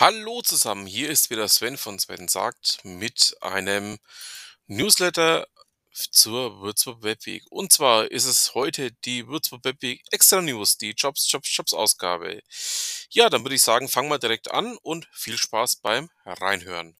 Hallo 0.00 0.42
zusammen, 0.42 0.86
hier 0.86 1.10
ist 1.10 1.28
wieder 1.28 1.48
Sven 1.48 1.76
von 1.76 1.98
Sven 1.98 2.28
sagt 2.28 2.78
mit 2.84 3.36
einem 3.40 3.98
Newsletter 4.68 5.48
zur 5.92 6.60
Würzburg 6.60 7.02
Webweek. 7.02 7.42
Und 7.50 7.72
zwar 7.72 8.08
ist 8.08 8.26
es 8.26 8.54
heute 8.54 8.92
die 8.92 9.26
Würzburg 9.26 9.64
Webweek 9.64 10.04
Extra 10.12 10.40
News, 10.40 10.78
die 10.78 10.92
Jobs, 10.92 11.28
Jobs, 11.28 11.52
Jobs 11.56 11.74
Ausgabe. 11.74 12.42
Ja, 13.10 13.28
dann 13.28 13.42
würde 13.42 13.56
ich 13.56 13.62
sagen, 13.62 13.88
fangen 13.88 14.08
wir 14.08 14.20
direkt 14.20 14.52
an 14.52 14.78
und 14.82 15.08
viel 15.10 15.36
Spaß 15.36 15.80
beim 15.82 16.08
Reinhören. 16.24 16.94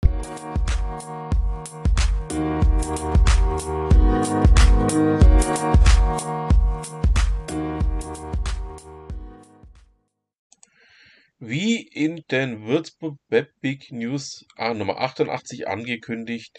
Wie 11.40 11.86
in 11.86 12.24
den 12.32 12.66
Würzburg 12.66 13.16
Web 13.28 13.52
Big 13.60 13.92
News 13.92 14.44
ah, 14.56 14.74
Nummer 14.74 14.98
88 14.98 15.68
angekündigt, 15.68 16.58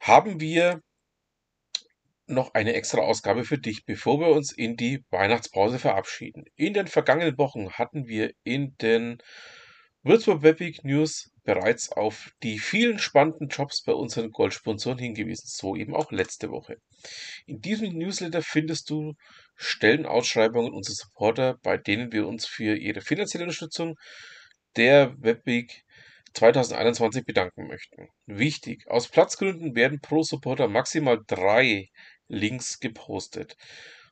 haben 0.00 0.38
wir 0.38 0.82
noch 2.26 2.52
eine 2.52 2.74
extra 2.74 3.00
Ausgabe 3.00 3.44
für 3.44 3.56
dich, 3.56 3.86
bevor 3.86 4.20
wir 4.20 4.28
uns 4.28 4.52
in 4.52 4.76
die 4.76 5.02
Weihnachtspause 5.08 5.78
verabschieden. 5.78 6.44
In 6.56 6.74
den 6.74 6.88
vergangenen 6.88 7.38
Wochen 7.38 7.72
hatten 7.72 8.06
wir 8.06 8.34
in 8.44 8.76
den 8.82 9.16
Würzburg 10.02 10.42
Web 10.42 10.58
Big 10.58 10.84
News 10.84 11.30
bereits 11.48 11.90
auf 11.90 12.30
die 12.42 12.58
vielen 12.58 12.98
spannenden 12.98 13.48
Jobs 13.48 13.82
bei 13.82 13.94
unseren 13.94 14.32
Goldsponsoren 14.32 14.98
hingewiesen, 14.98 15.46
so 15.46 15.76
eben 15.76 15.96
auch 15.96 16.12
letzte 16.12 16.50
Woche. 16.50 16.76
In 17.46 17.62
diesem 17.62 17.96
Newsletter 17.96 18.42
findest 18.42 18.90
du 18.90 19.14
Stellenausschreibungen 19.56 20.74
unserer 20.74 20.96
Supporter, 20.96 21.56
bei 21.62 21.78
denen 21.78 22.12
wir 22.12 22.28
uns 22.28 22.46
für 22.46 22.76
ihre 22.76 23.00
finanzielle 23.00 23.44
Unterstützung 23.44 23.94
der 24.76 25.14
Webweek 25.22 25.84
2021 26.34 27.24
bedanken 27.24 27.66
möchten. 27.66 28.08
Wichtig, 28.26 28.86
aus 28.86 29.08
Platzgründen 29.08 29.74
werden 29.74 30.00
pro 30.02 30.22
Supporter 30.22 30.68
maximal 30.68 31.18
drei 31.26 31.88
Links 32.26 32.78
gepostet. 32.78 33.56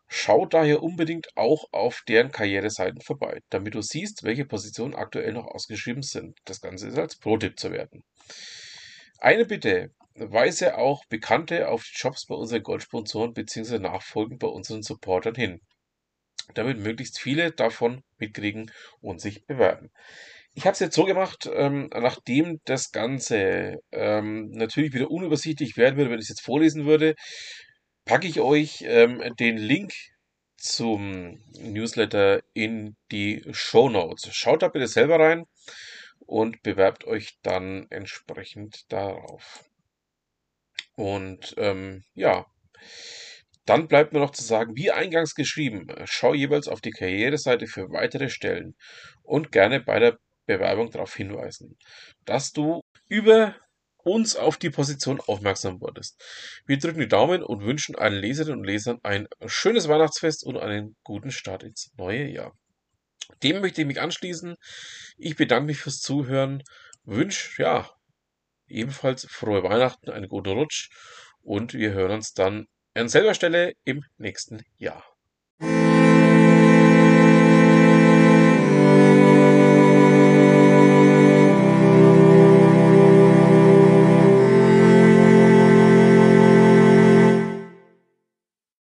Schau 0.09 0.47
daher 0.47 0.83
unbedingt 0.83 1.29
auch 1.37 1.65
auf 1.73 2.03
deren 2.07 2.31
Karriereseiten 2.31 3.01
vorbei, 3.01 3.41
damit 3.51 3.75
du 3.75 3.83
siehst, 3.83 4.23
welche 4.23 4.45
Positionen 4.45 4.95
aktuell 4.95 5.33
noch 5.33 5.47
ausgeschrieben 5.47 6.03
sind. 6.03 6.39
Das 6.45 6.61
Ganze 6.61 6.89
ist 6.89 6.99
als 6.99 7.19
Pro-Tipp 7.19 7.59
zu 7.59 7.73
werten. 7.73 8.05
Eine 9.19 9.47
Bitte, 9.47 9.91
weise 10.15 10.79
auch 10.79 11.05
Bekannte 11.09 11.69
auf 11.69 11.84
die 11.84 11.99
Jobs 11.99 12.27
bei 12.27 12.34
unseren 12.34 12.62
Goldsponsoren 12.62 13.33
bzw. 13.33 13.79
nachfolgend 13.79 14.39
bei 14.39 14.47
unseren 14.47 14.83
Supportern 14.83 15.34
hin, 15.34 15.61
damit 16.55 16.79
möglichst 16.79 17.19
viele 17.19 17.51
davon 17.53 18.03
mitkriegen 18.19 18.71
und 19.01 19.21
sich 19.21 19.45
bewerben. 19.47 19.91
Ich 20.55 20.65
habe 20.65 20.73
es 20.73 20.81
jetzt 20.81 20.97
so 20.97 21.05
gemacht, 21.05 21.51
ähm, 21.53 21.91
nachdem 21.93 22.61
das 22.65 22.91
Ganze 22.91 23.77
ähm, 23.93 24.49
natürlich 24.53 24.95
wieder 24.95 25.11
unübersichtlich 25.11 25.77
werden 25.77 25.99
würde, 25.99 26.11
wenn 26.11 26.19
ich 26.19 26.25
es 26.25 26.31
jetzt 26.31 26.45
vorlesen 26.45 26.87
würde, 26.87 27.15
packe 28.07 28.27
ich 28.27 28.41
euch 28.41 28.83
ähm, 28.87 29.23
den 29.39 29.59
Link 29.59 29.93
zum 30.57 31.43
Newsletter 31.59 32.43
in 32.55 32.97
die 33.12 33.45
Show 33.51 33.91
Notes. 33.91 34.35
Schaut 34.35 34.62
da 34.62 34.69
bitte 34.69 34.87
selber 34.87 35.21
rein 35.21 35.45
und 36.21 36.62
bewerbt 36.62 37.05
euch 37.05 37.39
dann 37.43 37.87
entsprechend 37.91 38.91
darauf. 38.91 39.65
Und 40.95 41.55
ähm, 41.59 42.05
ja, 42.15 42.47
dann 43.67 43.89
bleibt 43.89 44.12
mir 44.12 44.21
noch 44.21 44.31
zu 44.31 44.45
sagen, 44.45 44.77
wie 44.77 44.93
eingangs 44.93 45.34
geschrieben, 45.34 45.89
schau 46.05 46.33
jeweils 46.33 46.69
auf 46.69 46.81
die 46.81 46.93
Karriereseite 46.93 47.67
für 47.67 47.91
weitere 47.91 48.31
Stellen 48.31 48.77
und 49.25 49.51
gerne 49.53 49.81
bei 49.81 49.99
der 49.99 50.19
Bewerbung 50.47 50.91
darauf 50.91 51.15
hinweisen, 51.17 51.77
dass 52.25 52.53
du 52.53 52.81
über 53.09 53.56
uns 54.06 54.37
auf 54.37 54.56
die 54.56 54.71
Position 54.71 55.21
aufmerksam 55.21 55.81
wurdest. 55.81 56.22
Wir 56.65 56.78
drücken 56.78 57.00
die 57.00 57.09
Daumen 57.09 57.43
und 57.43 57.65
wünschen 57.65 57.97
allen 57.97 58.15
Leserinnen 58.15 58.61
und 58.61 58.65
Lesern 58.65 59.00
ein 59.03 59.27
schönes 59.47 59.89
Weihnachtsfest 59.89 60.44
und 60.44 60.56
einen 60.56 60.94
guten 61.03 61.33
Start 61.33 61.65
ins 61.65 61.91
neue 61.97 62.28
Jahr. 62.28 62.56
Dem 63.43 63.61
möchte 63.61 63.81
ich 63.81 63.87
mich 63.89 64.00
anschließen. 64.00 64.55
Ich 65.19 65.34
bedanke 65.34 65.67
mich 65.67 65.78
fürs 65.78 65.99
Zuhören, 65.99 66.62
wünsche 67.03 67.61
ja 67.61 67.91
ebenfalls 68.69 69.27
frohe 69.28 69.65
Weihnachten, 69.65 70.09
einen 70.11 70.28
guten 70.28 70.50
Rutsch 70.50 70.88
und 71.43 71.75
wir 71.75 71.91
hören 71.91 72.12
uns 72.12 72.33
dann 72.33 72.67
an 72.94 73.09
selber 73.09 73.34
Stelle 73.34 73.73
im 73.83 74.05
nächsten 74.19 74.62
Jahr. 74.77 75.16